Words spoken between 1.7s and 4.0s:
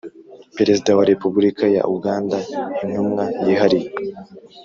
ya uganda intumwa yihariye